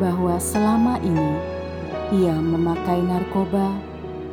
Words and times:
bahwa 0.00 0.40
selama 0.40 0.96
ini 1.04 1.36
ia 2.16 2.32
memakai 2.32 3.04
narkoba 3.04 3.76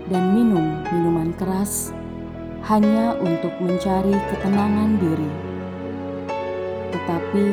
dan 0.08 0.32
minum 0.32 0.80
minuman 0.88 1.36
keras 1.36 1.92
hanya 2.64 3.12
untuk 3.20 3.52
mencari 3.60 4.16
ketenangan 4.32 4.96
diri. 5.04 5.32
Tetapi 6.96 7.46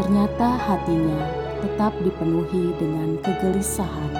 ternyata 0.00 0.48
hatinya 0.64 1.20
tetap 1.60 1.92
dipenuhi 2.00 2.72
dengan 2.80 3.20
kegelisahan. 3.20 4.12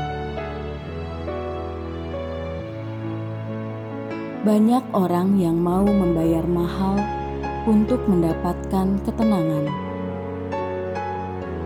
Banyak 4.45 4.93
orang 4.93 5.41
yang 5.41 5.57
mau 5.57 5.89
membayar 5.89 6.45
mahal 6.45 7.01
untuk 7.65 8.05
mendapatkan 8.07 9.01
ketenangan 9.03 9.86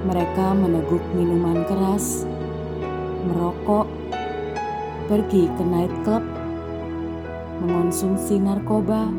mereka 0.04 0.56
meneguk 0.56 1.02
minuman 1.12 1.64
keras, 1.68 2.24
merokok, 3.28 3.84
pergi 5.08 5.48
ke 5.52 5.62
nightclub, 5.64 6.24
mengonsumsi 7.60 8.40
narkoba, 8.40 9.12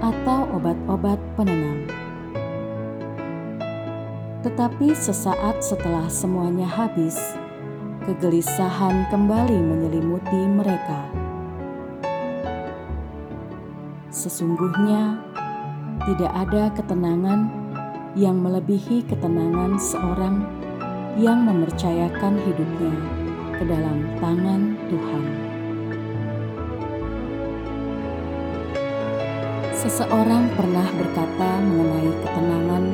atau 0.00 0.48
obat-obat 0.56 1.20
penenang. 1.36 1.88
Tetapi 4.40 4.96
sesaat 4.96 5.60
setelah 5.60 6.08
semuanya 6.08 6.64
habis, 6.64 7.16
kegelisahan 8.08 9.04
kembali 9.12 9.60
menyelimuti 9.60 10.40
mereka. 10.48 11.04
Sesungguhnya 14.08 15.20
tidak 16.08 16.32
ada 16.32 16.72
ketenangan 16.72 17.59
yang 18.18 18.42
melebihi 18.42 19.06
ketenangan 19.06 19.78
seorang 19.78 20.42
yang 21.14 21.46
mempercayakan 21.46 22.42
hidupnya 22.42 22.94
ke 23.54 23.62
dalam 23.68 23.98
tangan 24.18 24.74
Tuhan. 24.90 25.24
Seseorang 29.78 30.50
pernah 30.58 30.86
berkata 30.92 31.50
mengenai 31.62 32.12
ketenangan 32.26 32.84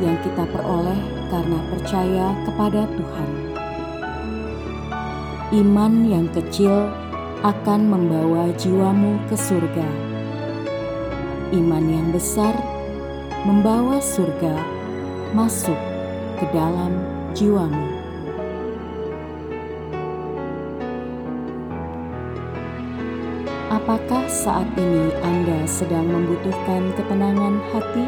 yang 0.00 0.16
kita 0.22 0.44
peroleh 0.48 1.00
karena 1.28 1.58
percaya 1.74 2.26
kepada 2.46 2.82
Tuhan. 2.94 3.30
Iman 5.54 5.92
yang 6.08 6.26
kecil 6.32 6.88
akan 7.44 7.80
membawa 7.92 8.48
jiwamu 8.56 9.20
ke 9.28 9.36
surga. 9.36 9.88
Iman 11.52 11.84
yang 11.86 12.08
besar 12.10 12.73
membawa 13.44 14.00
surga 14.00 14.56
masuk 15.36 15.76
ke 16.40 16.48
dalam 16.48 16.96
jiwamu. 17.36 17.92
Apakah 23.68 24.24
saat 24.32 24.64
ini 24.80 25.12
Anda 25.20 25.68
sedang 25.68 26.08
membutuhkan 26.08 26.96
ketenangan 26.96 27.60
hati? 27.68 28.06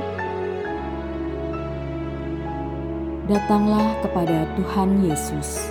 Datanglah 3.28 3.92
kepada 4.00 4.48
Tuhan 4.56 5.04
Yesus. 5.04 5.68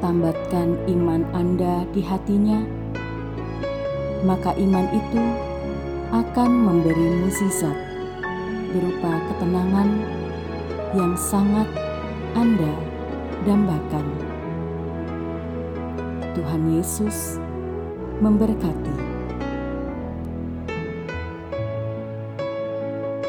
Tambatkan 0.00 0.80
iman 0.88 1.28
Anda 1.36 1.84
di 1.92 2.00
hatinya, 2.00 2.64
maka 4.24 4.56
iman 4.56 4.86
itu 4.96 5.51
akan 6.12 6.50
memberi 6.52 7.24
mukjizat 7.24 7.72
berupa 8.76 9.16
ketenangan 9.32 9.88
yang 10.92 11.16
sangat 11.16 11.64
Anda 12.36 12.72
dambakan. 13.48 14.04
Tuhan 16.36 16.62
Yesus 16.76 17.40
memberkati. 18.20 18.96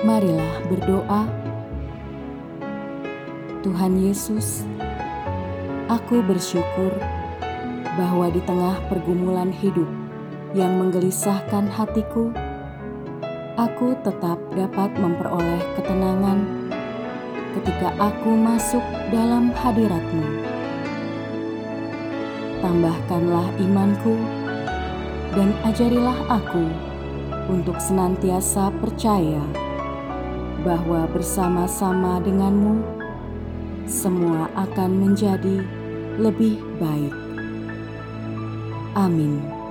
Marilah 0.04 0.56
berdoa. 0.68 1.24
Tuhan 3.64 3.96
Yesus, 3.96 4.68
aku 5.88 6.20
bersyukur 6.20 6.92
bahwa 7.96 8.28
di 8.28 8.44
tengah 8.44 8.76
pergumulan 8.92 9.56
hidup 9.56 9.88
yang 10.52 10.84
menggelisahkan 10.84 11.72
hatiku, 11.72 12.36
aku 13.54 13.94
tetap 14.02 14.42
dapat 14.58 14.90
memperoleh 14.98 15.62
ketenangan 15.78 16.40
ketika 17.54 17.94
aku 18.02 18.34
masuk 18.34 18.82
dalam 19.14 19.54
hadiratmu. 19.54 20.26
Tambahkanlah 22.66 23.48
imanku 23.62 24.18
dan 25.38 25.54
ajarilah 25.68 26.18
aku 26.32 26.66
untuk 27.52 27.78
senantiasa 27.78 28.74
percaya 28.82 29.44
bahwa 30.64 31.06
bersama-sama 31.12 32.24
denganmu 32.24 32.82
semua 33.86 34.48
akan 34.56 34.90
menjadi 34.98 35.62
lebih 36.18 36.58
baik. 36.80 37.14
Amin. 38.96 39.63